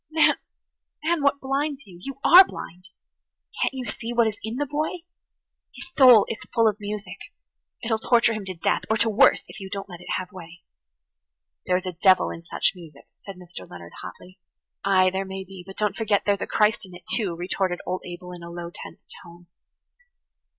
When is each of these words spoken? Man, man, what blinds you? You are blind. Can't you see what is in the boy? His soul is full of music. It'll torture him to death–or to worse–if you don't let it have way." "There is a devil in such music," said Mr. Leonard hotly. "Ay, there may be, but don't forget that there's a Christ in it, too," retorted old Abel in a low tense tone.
Man, 0.09 0.33
man, 1.03 1.21
what 1.21 1.39
blinds 1.39 1.83
you? 1.85 1.99
You 2.01 2.17
are 2.23 2.43
blind. 2.43 2.89
Can't 3.61 3.71
you 3.75 3.85
see 3.85 4.13
what 4.13 4.25
is 4.25 4.35
in 4.43 4.55
the 4.55 4.65
boy? 4.65 5.03
His 5.75 5.85
soul 5.95 6.25
is 6.27 6.39
full 6.55 6.67
of 6.67 6.79
music. 6.79 7.19
It'll 7.83 7.99
torture 7.99 8.33
him 8.33 8.43
to 8.45 8.55
death–or 8.55 8.97
to 8.97 9.11
worse–if 9.11 9.59
you 9.59 9.69
don't 9.69 9.87
let 9.89 10.01
it 10.01 10.07
have 10.17 10.31
way." 10.31 10.63
"There 11.67 11.75
is 11.75 11.85
a 11.85 11.93
devil 11.93 12.31
in 12.31 12.41
such 12.41 12.73
music," 12.73 13.05
said 13.13 13.35
Mr. 13.35 13.69
Leonard 13.69 13.93
hotly. 14.01 14.39
"Ay, 14.83 15.11
there 15.11 15.23
may 15.23 15.43
be, 15.43 15.61
but 15.67 15.77
don't 15.77 15.95
forget 15.95 16.21
that 16.21 16.25
there's 16.25 16.41
a 16.41 16.47
Christ 16.47 16.83
in 16.83 16.95
it, 16.95 17.05
too," 17.05 17.35
retorted 17.35 17.79
old 17.85 18.01
Abel 18.03 18.31
in 18.31 18.41
a 18.41 18.49
low 18.49 18.71
tense 18.73 19.07
tone. 19.23 19.45